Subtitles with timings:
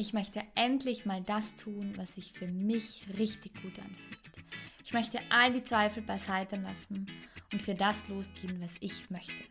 [0.00, 4.46] Ich möchte endlich mal das tun, was sich für mich richtig gut anfühlt.
[4.84, 7.08] Ich möchte all die Zweifel beiseite lassen
[7.52, 9.42] und für das losgehen, was ich möchte.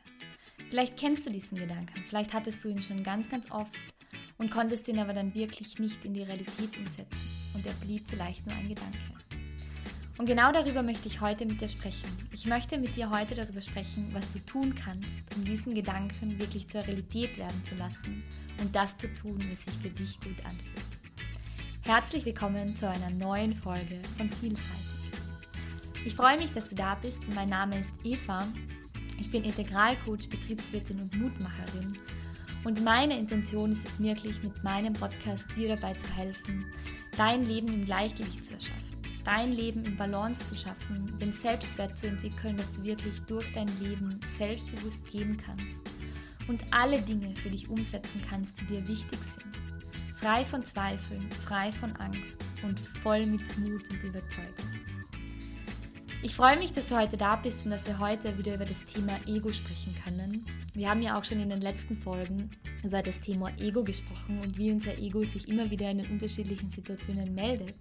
[0.69, 3.75] Vielleicht kennst du diesen Gedanken, vielleicht hattest du ihn schon ganz, ganz oft
[4.37, 7.19] und konntest ihn aber dann wirklich nicht in die Realität umsetzen
[7.53, 9.16] und er blieb vielleicht nur ein Gedanke.
[10.17, 12.07] Und genau darüber möchte ich heute mit dir sprechen.
[12.31, 16.67] Ich möchte mit dir heute darüber sprechen, was du tun kannst, um diesen Gedanken wirklich
[16.67, 18.23] zur Realität werden zu lassen
[18.59, 20.87] und das zu tun, was sich für dich gut anfühlt.
[21.83, 24.87] Herzlich willkommen zu einer neuen Folge von Vielseitig.
[26.03, 27.19] Ich freue mich, dass du da bist.
[27.35, 28.47] Mein Name ist Eva.
[29.19, 31.95] Ich bin Integralcoach, Betriebswirtin und Mutmacherin.
[32.63, 36.65] Und meine Intention ist es wirklich, mit meinem Podcast dir dabei zu helfen,
[37.15, 38.86] dein Leben im Gleichgewicht zu erschaffen
[39.27, 43.67] dein Leben in Balance zu schaffen, den Selbstwert zu entwickeln, dass du wirklich durch dein
[43.79, 45.65] Leben selbstbewusst gehen kannst
[46.47, 49.57] und alle Dinge für dich umsetzen kannst, die dir wichtig sind.
[50.15, 54.65] Frei von Zweifeln, frei von Angst und voll mit Mut und Überzeugung.
[56.23, 58.85] Ich freue mich, dass du heute da bist und dass wir heute wieder über das
[58.85, 60.45] Thema Ego sprechen können.
[60.73, 62.49] Wir haben ja auch schon in den letzten Folgen
[62.81, 66.71] über das Thema Ego gesprochen und wie unser Ego sich immer wieder in den unterschiedlichen
[66.71, 67.75] Situationen meldet.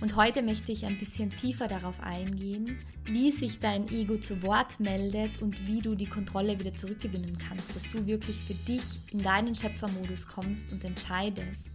[0.00, 4.78] Und heute möchte ich ein bisschen tiefer darauf eingehen, wie sich dein Ego zu Wort
[4.78, 9.20] meldet und wie du die Kontrolle wieder zurückgewinnen kannst, dass du wirklich für dich in
[9.20, 11.68] deinen Schöpfermodus kommst und entscheidest,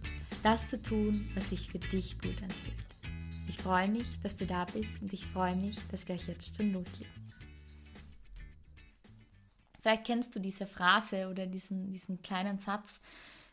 [0.44, 2.86] das zu tun, was sich für dich gut anfühlt.
[3.48, 6.72] Ich freue mich, dass du da bist und ich freue mich, dass wir jetzt schon
[6.72, 7.12] loslegen.
[9.80, 13.00] Vielleicht kennst du diese Phrase oder diesen, diesen kleinen Satz,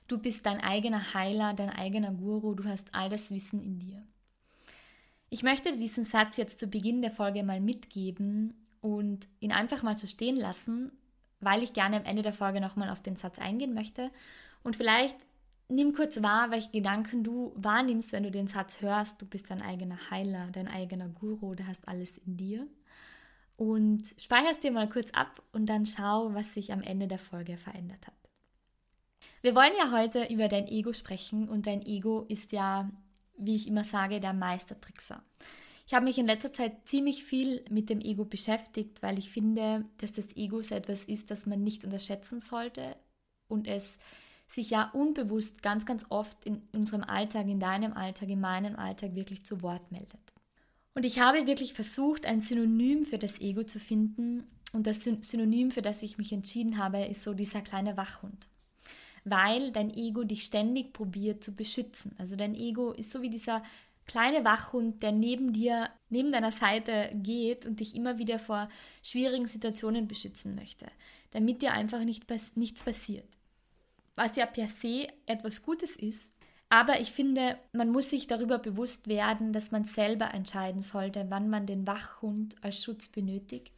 [0.07, 4.03] du bist dein eigener Heiler, dein eigener Guru, du hast all das Wissen in dir.
[5.29, 9.97] Ich möchte diesen Satz jetzt zu Beginn der Folge mal mitgeben und ihn einfach mal
[9.97, 10.91] so stehen lassen,
[11.39, 14.11] weil ich gerne am Ende der Folge nochmal auf den Satz eingehen möchte.
[14.63, 15.17] Und vielleicht
[15.67, 19.61] nimm kurz wahr, welche Gedanken du wahrnimmst, wenn du den Satz hörst, du bist dein
[19.61, 22.67] eigener Heiler, dein eigener Guru, du hast alles in dir.
[23.55, 27.57] Und speicherst dir mal kurz ab und dann schau, was sich am Ende der Folge
[27.57, 28.13] verändert hat.
[29.41, 32.89] Wir wollen ja heute über dein Ego sprechen und dein Ego ist ja
[33.39, 35.23] wie ich immer sage, der Meistertrickser.
[35.87, 39.85] Ich habe mich in letzter Zeit ziemlich viel mit dem Ego beschäftigt, weil ich finde,
[39.97, 42.95] dass das Ego so etwas ist, das man nicht unterschätzen sollte
[43.47, 43.97] und es
[44.45, 49.15] sich ja unbewusst ganz, ganz oft in unserem Alltag, in deinem Alltag, in meinem Alltag
[49.15, 50.19] wirklich zu Wort meldet.
[50.95, 54.43] Und ich habe wirklich versucht, ein Synonym für das Ego zu finden.
[54.73, 58.48] Und das Synonym, für das ich mich entschieden habe, ist so dieser kleine Wachhund
[59.29, 62.15] weil dein Ego dich ständig probiert zu beschützen.
[62.17, 63.63] Also dein Ego ist so wie dieser
[64.09, 68.67] kleine Wachhund, der neben dir, neben deiner Seite geht und dich immer wieder vor
[69.03, 70.87] schwierigen Situationen beschützen möchte,
[71.31, 72.25] damit dir einfach nicht,
[72.55, 73.27] nichts passiert.
[74.15, 76.31] Was ja per se etwas Gutes ist,
[76.69, 81.49] aber ich finde, man muss sich darüber bewusst werden, dass man selber entscheiden sollte, wann
[81.49, 83.73] man den Wachhund als Schutz benötigt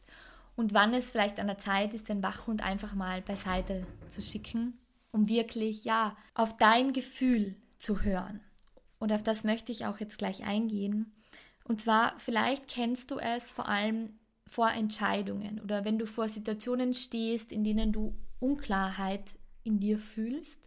[0.56, 4.78] und wann es vielleicht an der Zeit ist, den Wachhund einfach mal beiseite zu schicken
[5.12, 8.40] um wirklich, ja, auf dein Gefühl zu hören.
[8.98, 11.12] Und auf das möchte ich auch jetzt gleich eingehen.
[11.64, 14.16] Und zwar, vielleicht kennst du es vor allem
[14.48, 19.24] vor Entscheidungen oder wenn du vor Situationen stehst, in denen du Unklarheit
[19.64, 20.60] in dir fühlst,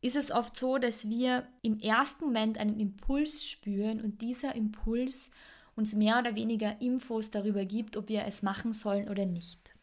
[0.00, 5.30] ist es oft so, dass wir im ersten Moment einen Impuls spüren und dieser Impuls
[5.76, 9.74] uns mehr oder weniger Infos darüber gibt, ob wir es machen sollen oder nicht.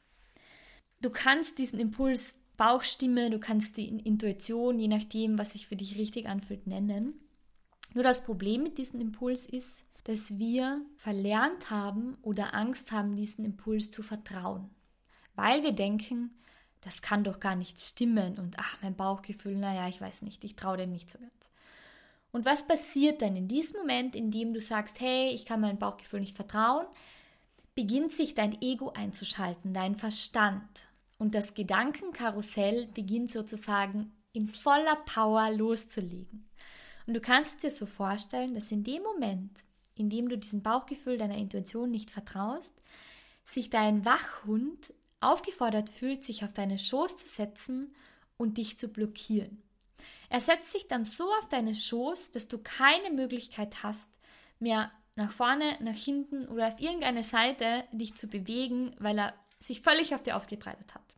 [1.01, 5.97] Du kannst diesen Impuls Bauchstimme, du kannst die Intuition, je nachdem, was sich für dich
[5.97, 7.15] richtig anfühlt, nennen.
[7.95, 13.45] Nur das Problem mit diesem Impuls ist, dass wir verlernt haben oder Angst haben, diesen
[13.45, 14.69] Impuls zu vertrauen.
[15.33, 16.39] Weil wir denken,
[16.81, 20.55] das kann doch gar nicht stimmen und ach, mein Bauchgefühl, naja, ich weiß nicht, ich
[20.55, 21.31] traue dem nicht so ganz.
[22.31, 25.79] Und was passiert dann in diesem Moment, in dem du sagst, hey, ich kann meinem
[25.79, 26.85] Bauchgefühl nicht vertrauen,
[27.73, 30.90] beginnt sich dein Ego einzuschalten, dein Verstand.
[31.21, 36.49] Und das Gedankenkarussell beginnt sozusagen in voller Power loszulegen.
[37.05, 39.51] Und du kannst dir so vorstellen, dass in dem Moment,
[39.95, 42.73] in dem du diesem Bauchgefühl deiner Intuition nicht vertraust,
[43.45, 47.93] sich dein Wachhund aufgefordert fühlt, sich auf deine Schoß zu setzen
[48.37, 49.61] und dich zu blockieren.
[50.29, 54.09] Er setzt sich dann so auf deine Schoß, dass du keine Möglichkeit hast,
[54.57, 59.81] mehr nach vorne, nach hinten oder auf irgendeine Seite dich zu bewegen, weil er sich
[59.81, 61.15] völlig auf dir ausgebreitet hat.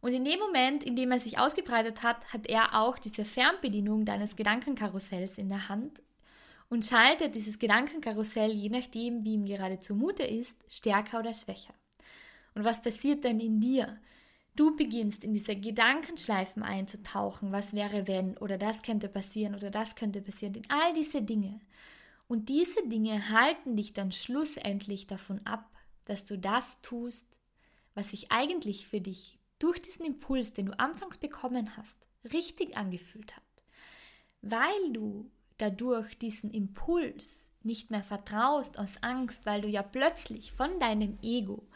[0.00, 4.04] Und in dem Moment, in dem er sich ausgebreitet hat, hat er auch diese Fernbedienung
[4.04, 6.02] deines Gedankenkarussells in der Hand
[6.70, 11.74] und schaltet dieses Gedankenkarussell, je nachdem, wie ihm gerade zumute ist, stärker oder schwächer.
[12.54, 13.98] Und was passiert dann in dir?
[14.56, 19.94] du beginnst in diese Gedankenschleifen einzutauchen, was wäre wenn oder das könnte passieren oder das
[19.94, 21.60] könnte passieren, in all diese Dinge.
[22.28, 25.68] Und diese Dinge halten dich dann schlussendlich davon ab,
[26.04, 27.28] dass du das tust,
[27.94, 31.96] was sich eigentlich für dich durch diesen Impuls, den du anfangs bekommen hast,
[32.32, 33.42] richtig angefühlt hat.
[34.42, 40.80] Weil du dadurch diesen Impuls nicht mehr vertraust aus Angst, weil du ja plötzlich von
[40.80, 41.66] deinem Ego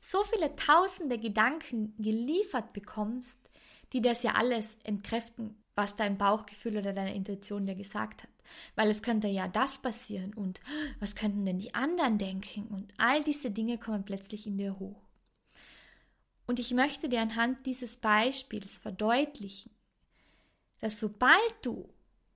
[0.00, 3.38] so viele tausende Gedanken geliefert bekommst,
[3.92, 8.30] die das ja alles entkräften, was dein Bauchgefühl oder deine Intuition dir gesagt hat.
[8.74, 10.60] Weil es könnte ja das passieren und
[11.00, 15.00] was könnten denn die anderen denken und all diese Dinge kommen plötzlich in dir hoch.
[16.46, 19.70] Und ich möchte dir anhand dieses Beispiels verdeutlichen,
[20.80, 21.88] dass sobald du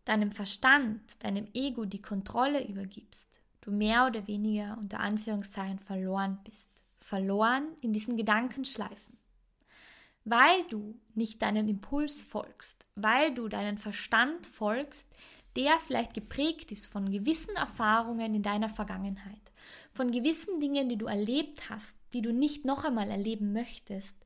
[0.04, 6.68] deinem Verstand, deinem Ego die Kontrolle übergibst, du mehr oder weniger unter Anführungszeichen verloren bist
[7.08, 9.16] verloren in diesen Gedankenschleifen.
[10.24, 15.10] Weil du nicht deinen Impuls folgst, weil du deinen Verstand folgst,
[15.56, 19.40] der vielleicht geprägt ist von gewissen Erfahrungen in deiner Vergangenheit,
[19.92, 24.16] von gewissen Dingen, die du erlebt hast, die du nicht noch einmal erleben möchtest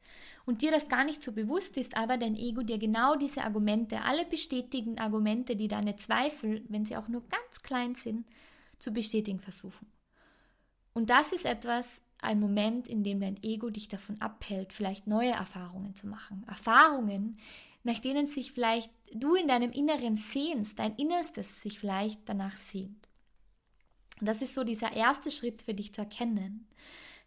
[0.45, 4.03] und dir das gar nicht so bewusst ist, aber dein Ego dir genau diese Argumente,
[4.03, 8.27] alle bestätigenden Argumente, die deine Zweifel, wenn sie auch nur ganz klein sind,
[8.79, 9.87] zu bestätigen versuchen.
[10.95, 15.33] Und das ist etwas, ein Moment, in dem dein Ego dich davon abhält, vielleicht neue
[15.33, 16.45] Erfahrungen zu machen.
[16.47, 17.39] Erfahrungen,
[17.83, 23.09] nach denen sich vielleicht du in deinem Inneren sehnst, dein Innerstes sich vielleicht danach sehnt.
[24.21, 26.69] Und das ist so dieser erste Schritt für dich zu erkennen.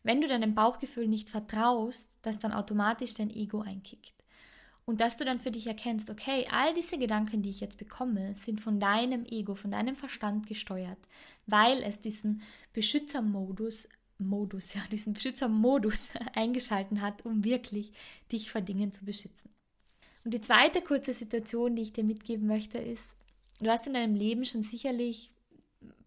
[0.05, 4.13] Wenn du deinem Bauchgefühl nicht vertraust, dass dann automatisch dein Ego einkickt.
[4.85, 8.35] Und dass du dann für dich erkennst, okay, all diese Gedanken, die ich jetzt bekomme,
[8.35, 10.99] sind von deinem Ego, von deinem Verstand gesteuert,
[11.47, 17.91] weil es diesen Beschützermodus Modus, ja, diesen Beschützermodus eingeschalten hat, um wirklich
[18.31, 19.49] dich vor Dingen zu beschützen.
[20.23, 23.07] Und die zweite kurze Situation, die ich dir mitgeben möchte, ist,
[23.59, 25.31] du hast in deinem Leben schon sicherlich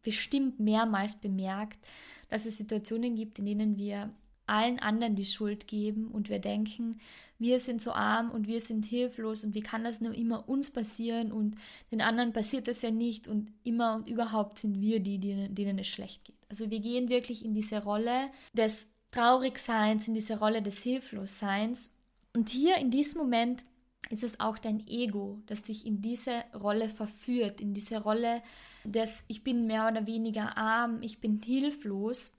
[0.02, 1.80] bestimmt mehrmals bemerkt,
[2.28, 4.10] dass es Situationen gibt, in denen wir
[4.46, 6.96] allen anderen die Schuld geben und wir denken,
[7.38, 10.70] wir sind so arm und wir sind hilflos und wie kann das nur immer uns
[10.70, 11.56] passieren und
[11.92, 15.78] den anderen passiert das ja nicht und immer und überhaupt sind wir die, denen, denen
[15.78, 16.36] es schlecht geht.
[16.48, 21.94] Also wir gehen wirklich in diese Rolle des Traurigseins, in diese Rolle des Hilflosseins
[22.34, 23.62] und hier in diesem Moment
[24.10, 28.42] ist es auch dein Ego, das dich in diese Rolle verführt, in diese Rolle
[28.84, 32.32] des Ich bin mehr oder weniger arm, ich bin hilflos.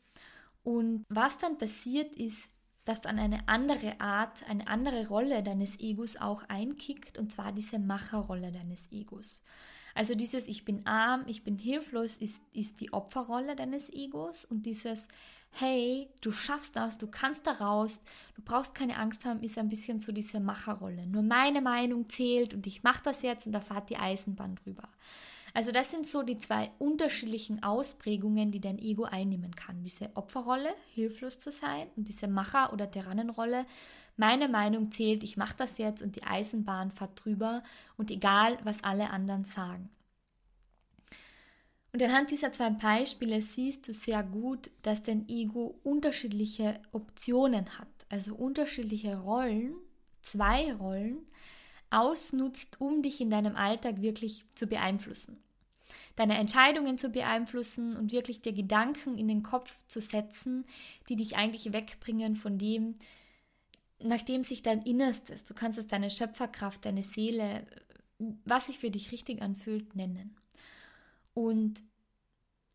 [0.63, 2.49] Und was dann passiert ist,
[2.85, 7.77] dass dann eine andere Art, eine andere Rolle deines Egos auch einkickt, und zwar diese
[7.77, 9.43] Macherrolle deines Egos.
[9.93, 14.65] Also dieses Ich bin arm, ich bin hilflos ist, ist die Opferrolle deines Egos und
[14.65, 15.07] dieses
[15.51, 18.01] Hey, du schaffst das, du kannst da raus,
[18.35, 21.05] du brauchst keine Angst haben, ist ein bisschen so diese Macherrolle.
[21.07, 24.87] Nur meine Meinung zählt und ich mache das jetzt und da fahrt die Eisenbahn drüber.
[25.53, 29.83] Also das sind so die zwei unterschiedlichen Ausprägungen, die dein Ego einnehmen kann.
[29.83, 33.65] Diese Opferrolle, hilflos zu sein und diese Macher- oder Tyrannenrolle.
[34.15, 37.63] Meine Meinung zählt, ich mache das jetzt und die Eisenbahn fährt drüber
[37.97, 39.89] und egal, was alle anderen sagen.
[41.91, 47.87] Und anhand dieser zwei Beispiele siehst du sehr gut, dass dein Ego unterschiedliche Optionen hat,
[48.09, 49.73] also unterschiedliche Rollen,
[50.21, 51.25] zwei Rollen,
[51.89, 55.41] ausnutzt, um dich in deinem Alltag wirklich zu beeinflussen.
[56.15, 60.65] Deine Entscheidungen zu beeinflussen und wirklich dir Gedanken in den Kopf zu setzen,
[61.07, 62.95] die dich eigentlich wegbringen von dem,
[63.99, 67.65] nachdem sich dein Innerstes, du kannst es deine Schöpferkraft, deine Seele,
[68.45, 70.35] was sich für dich richtig anfühlt, nennen.
[71.47, 71.81] Und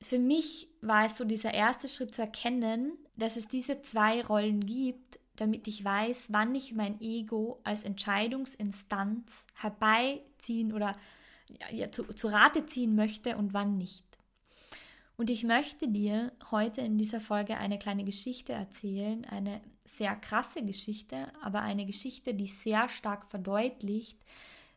[0.00, 4.64] für mich war es so dieser erste Schritt zu erkennen, dass es diese zwei Rollen
[4.64, 10.96] gibt damit ich weiß, wann ich mein Ego als Entscheidungsinstanz herbeiziehen oder
[11.70, 14.04] ja, zu, zu Rate ziehen möchte und wann nicht.
[15.16, 20.64] Und ich möchte dir heute in dieser Folge eine kleine Geschichte erzählen, eine sehr krasse
[20.64, 24.18] Geschichte, aber eine Geschichte, die sehr stark verdeutlicht,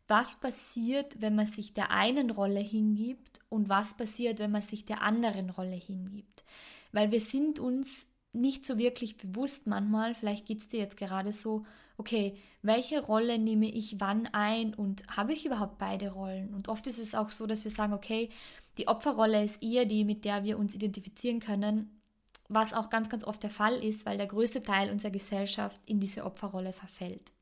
[0.08, 4.86] was passiert, wenn man sich der einen Rolle hingibt und was passiert, wenn man sich
[4.86, 6.44] der anderen Rolle hingibt.
[6.92, 11.34] Weil wir sind uns nicht so wirklich bewusst manchmal, vielleicht geht es dir jetzt gerade
[11.34, 11.66] so,
[11.98, 16.54] okay, welche Rolle nehme ich wann ein und habe ich überhaupt beide Rollen?
[16.54, 18.30] Und oft ist es auch so, dass wir sagen, okay,
[18.78, 22.00] die Opferrolle ist eher die, mit der wir uns identifizieren können,
[22.48, 26.00] was auch ganz, ganz oft der Fall ist, weil der größte Teil unserer Gesellschaft in
[26.00, 27.34] diese Opferrolle verfällt.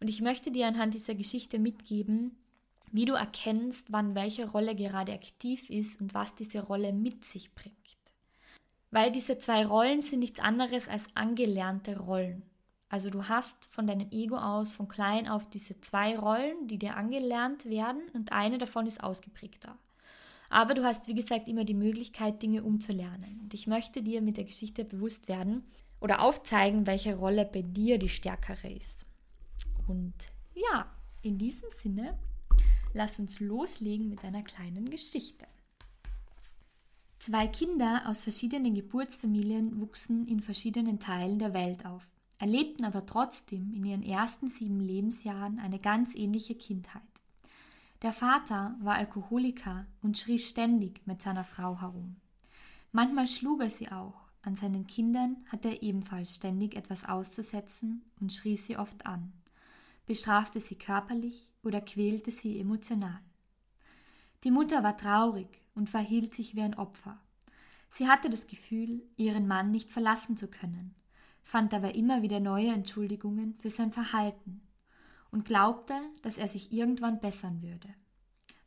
[0.00, 2.36] Und ich möchte dir anhand dieser Geschichte mitgeben,
[2.92, 7.54] wie du erkennst, wann welche Rolle gerade aktiv ist und was diese Rolle mit sich
[7.54, 7.74] bringt
[8.94, 12.44] weil diese zwei Rollen sind nichts anderes als angelernte Rollen.
[12.88, 16.96] Also du hast von deinem Ego aus von klein auf diese zwei Rollen, die dir
[16.96, 19.76] angelernt werden und eine davon ist ausgeprägter.
[20.48, 23.40] Aber du hast, wie gesagt, immer die Möglichkeit, Dinge umzulernen.
[23.42, 25.64] Und ich möchte dir mit der Geschichte bewusst werden
[26.00, 29.04] oder aufzeigen, welche Rolle bei dir die stärkere ist.
[29.86, 30.14] Und
[30.54, 30.86] ja,
[31.22, 32.18] in diesem Sinne,
[32.92, 35.46] lass uns loslegen mit einer kleinen Geschichte.
[37.18, 42.06] Zwei Kinder aus verschiedenen Geburtsfamilien wuchsen in verschiedenen Teilen der Welt auf,
[42.38, 47.02] erlebten aber trotzdem in ihren ersten sieben Lebensjahren eine ganz ähnliche Kindheit.
[48.02, 52.16] Der Vater war Alkoholiker und schrie ständig mit seiner Frau herum.
[52.92, 58.34] Manchmal schlug er sie auch, an seinen Kindern hatte er ebenfalls ständig etwas auszusetzen und
[58.34, 59.32] schrie sie oft an,
[60.06, 63.20] bestrafte sie körperlich oder quälte sie emotional.
[64.44, 67.18] Die Mutter war traurig und verhielt sich wie ein Opfer.
[67.90, 70.94] Sie hatte das Gefühl, ihren Mann nicht verlassen zu können,
[71.42, 74.62] fand aber immer wieder neue Entschuldigungen für sein Verhalten
[75.30, 77.88] und glaubte, dass er sich irgendwann bessern würde.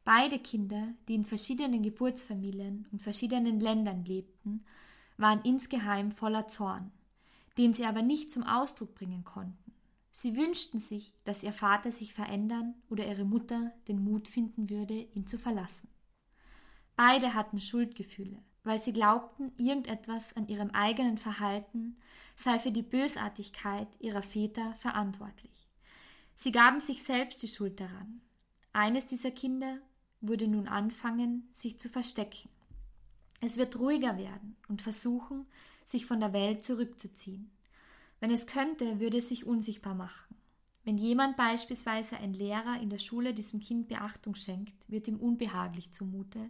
[0.04, 4.66] Beide Kinder, die in verschiedenen Geburtsfamilien und verschiedenen Ländern lebten,
[5.18, 6.92] waren insgeheim voller Zorn,
[7.58, 9.67] den sie aber nicht zum Ausdruck bringen konnten.
[10.12, 15.08] Sie wünschten sich, dass ihr Vater sich verändern oder ihre Mutter den Mut finden würde,
[15.14, 15.90] ihn zu verlassen.
[16.96, 21.98] Beide hatten Schuldgefühle, weil sie glaubten, irgendetwas an ihrem eigenen Verhalten
[22.36, 25.68] sei für die Bösartigkeit ihrer Väter verantwortlich.
[26.34, 28.22] Sie gaben sich selbst die Schuld daran.
[28.74, 29.80] Eines dieser Kinder
[30.22, 32.50] würde nun anfangen, sich zu verstecken.
[33.42, 35.46] Es wird ruhiger werden und versuchen,
[35.84, 37.52] sich von der Welt zurückzuziehen.
[38.20, 40.36] Wenn es könnte, würde es sich unsichtbar machen.
[40.84, 45.92] Wenn jemand beispielsweise ein Lehrer in der Schule diesem Kind Beachtung schenkt, wird ihm unbehaglich
[45.92, 46.50] zumute,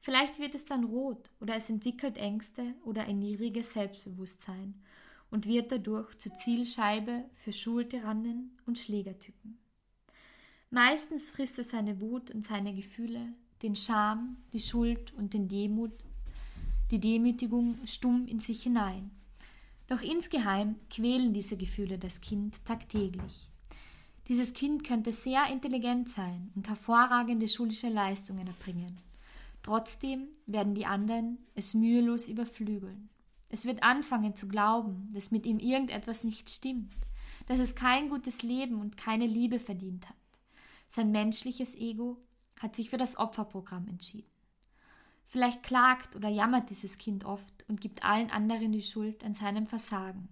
[0.00, 4.74] Vielleicht wird es dann rot oder es entwickelt Ängste oder ein niedriges Selbstbewusstsein
[5.30, 9.58] und wird dadurch zur Zielscheibe für Schultyrannen und Schlägertypen.
[10.70, 15.92] Meistens frisst er seine Wut und seine Gefühle, den Scham, die Schuld und den Demut,
[16.90, 19.10] die Demütigung stumm in sich hinein.
[19.90, 23.50] Doch insgeheim quälen diese Gefühle das Kind tagtäglich.
[24.28, 29.00] Dieses Kind könnte sehr intelligent sein und hervorragende schulische Leistungen erbringen.
[29.64, 33.08] Trotzdem werden die anderen es mühelos überflügeln.
[33.48, 36.94] Es wird anfangen zu glauben, dass mit ihm irgendetwas nicht stimmt,
[37.46, 40.14] dass es kein gutes Leben und keine Liebe verdient hat.
[40.86, 42.16] Sein menschliches Ego
[42.60, 44.30] hat sich für das Opferprogramm entschieden.
[45.30, 49.68] Vielleicht klagt oder jammert dieses Kind oft und gibt allen anderen die Schuld an seinem
[49.68, 50.28] Versagen.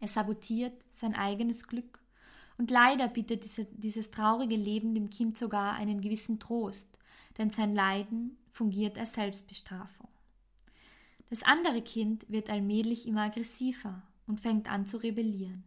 [0.00, 2.00] Er sabotiert sein eigenes Glück
[2.56, 6.88] und leider bietet diese, dieses traurige Leben dem Kind sogar einen gewissen Trost,
[7.36, 10.08] denn sein Leiden fungiert als Selbstbestrafung.
[11.28, 15.64] Das andere Kind wird allmählich immer aggressiver und fängt an zu rebellieren.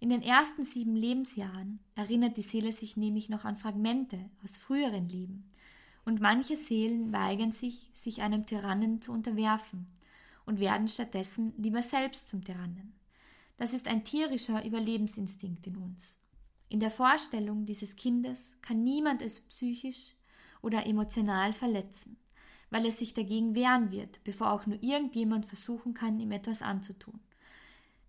[0.00, 5.08] In den ersten sieben Lebensjahren erinnert die Seele sich nämlich noch an Fragmente aus früheren
[5.08, 5.48] Leben,
[6.04, 9.86] und manche Seelen weigern sich, sich einem Tyrannen zu unterwerfen
[10.46, 12.92] und werden stattdessen lieber selbst zum Tyrannen.
[13.56, 16.18] Das ist ein tierischer Überlebensinstinkt in uns.
[16.68, 20.14] In der Vorstellung dieses Kindes kann niemand es psychisch
[20.60, 22.16] oder emotional verletzen,
[22.70, 27.20] weil er sich dagegen wehren wird, bevor auch nur irgendjemand versuchen kann, ihm etwas anzutun.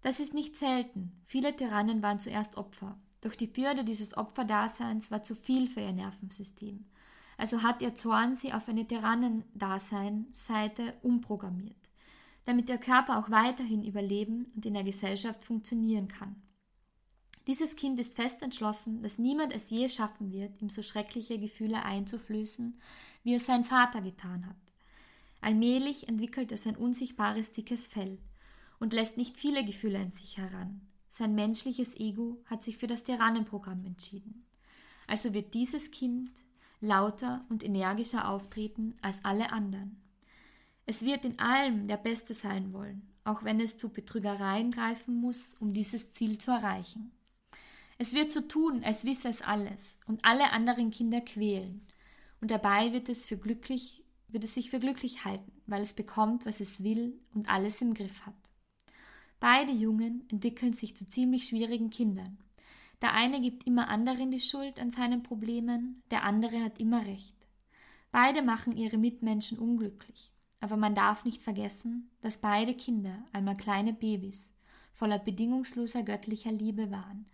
[0.01, 1.11] Das ist nicht selten.
[1.25, 5.93] Viele Tyrannen waren zuerst Opfer, doch die Bürde dieses Opferdaseins war zu viel für ihr
[5.93, 6.85] Nervensystem.
[7.37, 11.75] Also hat ihr Zorn sie auf eine Tyrannendaseinseite umprogrammiert,
[12.45, 16.35] damit der Körper auch weiterhin überleben und in der Gesellschaft funktionieren kann.
[17.47, 21.83] Dieses Kind ist fest entschlossen, dass niemand es je schaffen wird, ihm so schreckliche Gefühle
[21.83, 22.79] einzuflößen,
[23.23, 24.55] wie es sein Vater getan hat.
[25.41, 28.17] Allmählich entwickelt es ein unsichtbares dickes Fell
[28.79, 30.81] und lässt nicht viele Gefühle in sich heran.
[31.09, 34.45] Sein menschliches Ego hat sich für das Tyrannenprogramm entschieden.
[35.07, 36.31] Also wird dieses Kind
[36.81, 40.01] lauter und energischer auftreten als alle anderen.
[40.85, 45.55] Es wird in allem der Beste sein wollen, auch wenn es zu Betrügereien greifen muss,
[45.59, 47.11] um dieses Ziel zu erreichen.
[47.97, 51.87] Es wird so tun, als wisse es alles und alle anderen Kinder quälen.
[52.41, 56.45] Und dabei wird es für glücklich, wird es sich für glücklich halten, weil es bekommt,
[56.45, 58.35] was es will und alles im Griff hat.
[59.39, 62.37] Beide Jungen entwickeln sich zu ziemlich schwierigen Kindern.
[63.05, 67.35] Der eine gibt immer anderen die Schuld an seinen Problemen, der andere hat immer recht.
[68.11, 70.31] Beide machen ihre Mitmenschen unglücklich.
[70.59, 74.55] Aber man darf nicht vergessen, dass beide Kinder einmal kleine Babys
[74.91, 77.27] voller bedingungsloser göttlicher Liebe waren,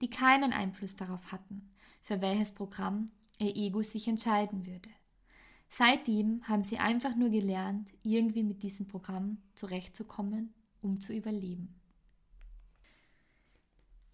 [0.00, 4.90] die keinen Einfluss darauf hatten, für welches Programm ihr Ego sich entscheiden würde.
[5.68, 11.75] Seitdem haben sie einfach nur gelernt, irgendwie mit diesem Programm zurechtzukommen, um zu überleben.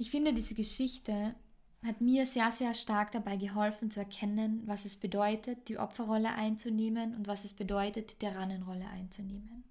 [0.02, 1.36] Ich finde, diese Geschichte
[1.84, 7.14] hat mir sehr, sehr stark dabei geholfen zu erkennen, was es bedeutet, die Opferrolle einzunehmen
[7.14, 9.62] und was es bedeutet, die Tyrannenrolle einzunehmen.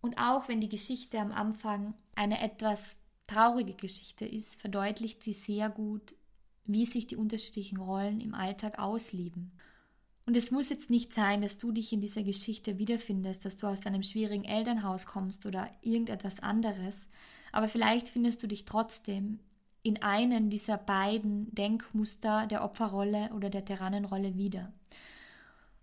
[0.00, 2.96] Und auch wenn die Geschichte am Anfang eine etwas
[3.28, 6.16] traurige Geschichte ist, verdeutlicht sie sehr gut,
[6.64, 9.52] wie sich die unterschiedlichen Rollen im Alltag ausleben.
[10.26, 13.68] Und es muss jetzt nicht sein, dass du dich in dieser Geschichte wiederfindest, dass du
[13.68, 17.06] aus deinem schwierigen Elternhaus kommst oder irgendetwas anderes,
[17.56, 19.38] aber vielleicht findest du dich trotzdem
[19.82, 24.74] in einen dieser beiden Denkmuster der Opferrolle oder der Tyrannenrolle wieder.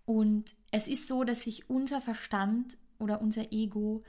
[0.05, 4.03] Und es ist so, dass sich unser Verstand oder unser Ego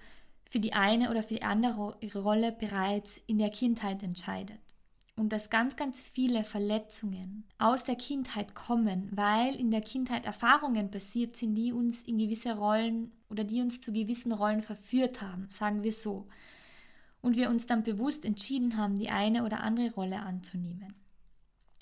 [0.44, 4.60] für die eine oder für die andere Rolle bereits in der Kindheit entscheidet.
[5.16, 10.90] Und dass ganz, ganz viele Verletzungen aus der Kindheit kommen, weil in der Kindheit Erfahrungen
[10.90, 15.46] passiert sind, die uns in gewisse Rollen oder die uns zu gewissen Rollen verführt haben,
[15.48, 16.28] sagen wir so
[17.24, 20.94] und wir uns dann bewusst entschieden haben, die eine oder andere Rolle anzunehmen.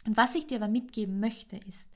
[0.06, 1.88] Und was ich dir aber mitgeben möchte, ist,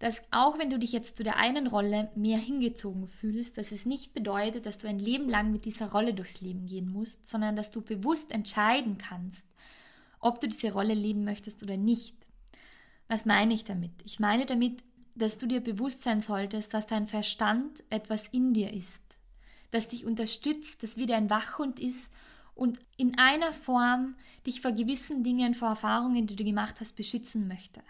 [0.00, 3.86] dass auch wenn du dich jetzt zu der einen Rolle mehr hingezogen fühlst, dass es
[3.86, 7.54] nicht bedeutet, dass du ein Leben lang mit dieser Rolle durchs Leben gehen musst, sondern
[7.54, 9.46] dass du bewusst entscheiden kannst,
[10.18, 12.16] ob du diese Rolle leben möchtest oder nicht.
[13.06, 13.92] Was meine ich damit?
[14.04, 14.82] Ich meine damit,
[15.14, 19.02] dass du dir bewusst sein solltest, dass dein Verstand etwas in dir ist,
[19.70, 22.10] das dich unterstützt, das wie ein Wachhund ist
[22.60, 27.48] und in einer Form dich vor gewissen Dingen, vor Erfahrungen, die du gemacht hast, beschützen
[27.48, 27.80] möchte.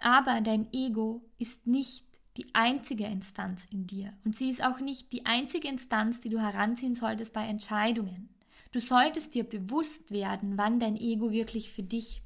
[0.00, 2.04] Aber dein Ego ist nicht
[2.36, 6.40] die einzige Instanz in dir und sie ist auch nicht die einzige Instanz, die du
[6.40, 8.28] heranziehen solltest bei Entscheidungen.
[8.72, 12.20] Du solltest dir bewusst werden, wann dein Ego wirklich für dich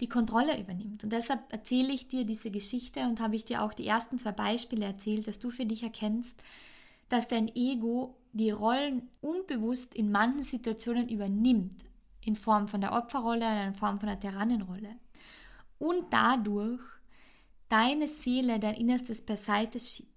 [0.00, 1.04] die Kontrolle übernimmt.
[1.04, 4.32] Und deshalb erzähle ich dir diese Geschichte und habe ich dir auch die ersten zwei
[4.32, 6.36] Beispiele erzählt, dass du für dich erkennst,
[7.08, 11.84] dass dein Ego die Rollen unbewusst in manchen Situationen übernimmt,
[12.24, 14.96] in Form von der Opferrolle, in Form von der Tyrannenrolle.
[15.78, 16.80] Und dadurch
[17.68, 20.08] deine Seele, dein Innerstes beiseite schiebt.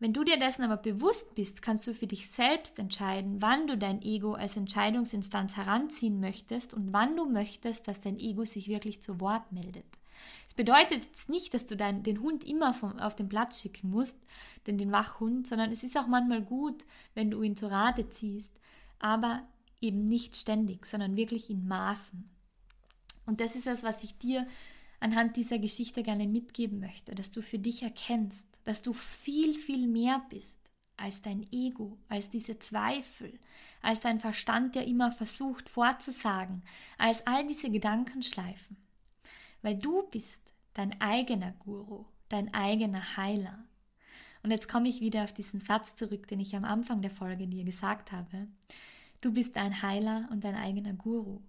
[0.00, 3.78] Wenn du dir dessen aber bewusst bist, kannst du für dich selbst entscheiden, wann du
[3.78, 9.00] dein Ego als Entscheidungsinstanz heranziehen möchtest und wann du möchtest, dass dein Ego sich wirklich
[9.00, 9.86] zu Wort meldet.
[10.46, 13.90] Es bedeutet jetzt nicht, dass du dein, den Hund immer vom, auf den Platz schicken
[13.90, 14.18] musst,
[14.66, 18.58] denn den Wachhund, sondern es ist auch manchmal gut, wenn du ihn zu Rate ziehst,
[18.98, 19.42] aber
[19.80, 22.28] eben nicht ständig, sondern wirklich in Maßen.
[23.26, 24.46] Und das ist es, was ich dir
[25.00, 29.86] anhand dieser Geschichte gerne mitgeben möchte, dass du für dich erkennst, dass du viel, viel
[29.86, 30.58] mehr bist
[30.96, 33.38] als dein Ego, als diese Zweifel,
[33.82, 36.62] als dein Verstand, der immer versucht vorzusagen,
[36.96, 38.76] als all diese Gedankenschleifen
[39.64, 40.38] weil du bist
[40.74, 43.64] dein eigener Guru, dein eigener Heiler.
[44.42, 47.46] Und jetzt komme ich wieder auf diesen Satz zurück, den ich am Anfang der Folge
[47.46, 48.46] dir gesagt habe.
[49.22, 51.40] Du bist ein Heiler und dein eigener Guru.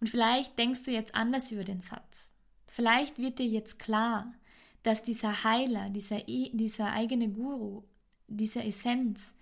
[0.00, 2.28] Und vielleicht denkst du jetzt anders über den Satz.
[2.66, 4.34] Vielleicht wird dir jetzt klar,
[4.82, 7.84] dass dieser Heiler, dieser, dieser eigene Guru,
[8.28, 9.32] diese Essenz,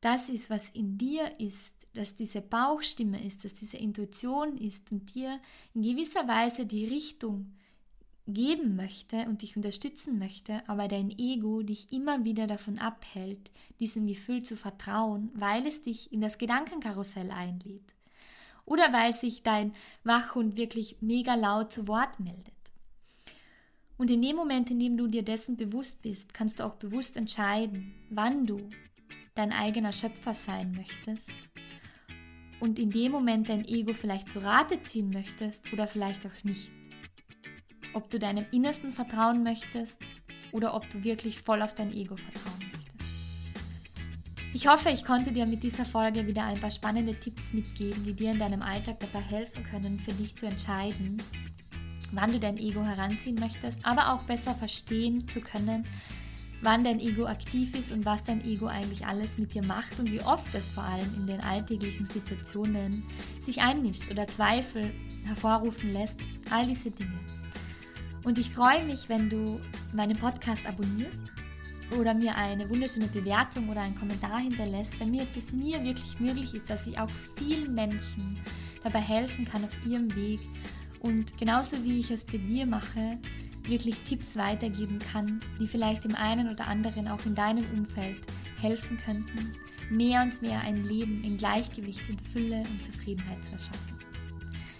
[0.00, 5.14] das ist, was in dir ist, dass diese Bauchstimme ist, dass diese Intuition ist und
[5.14, 5.40] dir
[5.74, 7.52] in gewisser Weise die Richtung
[8.26, 13.50] geben möchte und dich unterstützen möchte, aber dein Ego dich immer wieder davon abhält,
[13.80, 17.94] diesem Gefühl zu vertrauen, weil es dich in das Gedankenkarussell einlädt.
[18.64, 19.72] Oder weil sich dein
[20.04, 22.52] Wachhund wirklich mega laut zu Wort meldet.
[23.98, 27.16] Und in dem Moment, in dem du dir dessen bewusst bist, kannst du auch bewusst
[27.16, 28.70] entscheiden, wann du
[29.34, 31.30] dein eigener Schöpfer sein möchtest
[32.62, 36.70] und in dem Moment dein Ego vielleicht zu Rate ziehen möchtest oder vielleicht auch nicht.
[37.92, 39.98] Ob du deinem Innersten vertrauen möchtest
[40.52, 42.82] oder ob du wirklich voll auf dein Ego vertrauen möchtest.
[44.54, 48.14] Ich hoffe, ich konnte dir mit dieser Folge wieder ein paar spannende Tipps mitgeben, die
[48.14, 51.20] dir in deinem Alltag dabei helfen können, für dich zu entscheiden,
[52.12, 55.84] wann du dein Ego heranziehen möchtest, aber auch besser verstehen zu können,
[56.62, 60.10] wann dein Ego aktiv ist und was dein Ego eigentlich alles mit dir macht und
[60.10, 63.02] wie oft es vor allem in den alltäglichen Situationen
[63.40, 64.90] sich einmischt oder Zweifel
[65.24, 66.18] hervorrufen lässt.
[66.50, 67.18] All diese Dinge.
[68.24, 69.60] Und ich freue mich, wenn du
[69.92, 71.18] meinen Podcast abonnierst
[71.98, 76.70] oder mir eine wunderschöne Bewertung oder einen Kommentar hinterlässt, damit es mir wirklich möglich ist,
[76.70, 78.38] dass ich auch vielen Menschen
[78.84, 80.40] dabei helfen kann auf ihrem Weg.
[81.00, 83.18] Und genauso wie ich es bei dir mache,
[83.68, 88.18] wirklich Tipps weitergeben kann, die vielleicht dem einen oder anderen auch in deinem Umfeld
[88.60, 89.54] helfen könnten,
[89.90, 93.98] mehr und mehr ein Leben in Gleichgewicht, in Fülle und Zufriedenheit zu erschaffen.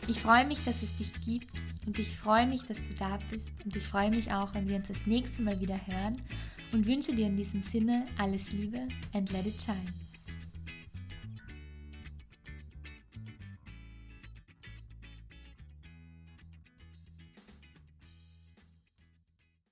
[0.08, 1.48] Ich freue mich, dass es dich gibt
[1.86, 4.76] und ich freue mich, dass du da bist und ich freue mich auch, wenn wir
[4.76, 6.20] uns das nächste Mal wieder hören
[6.72, 10.11] und wünsche dir in diesem Sinne alles Liebe and let it shine.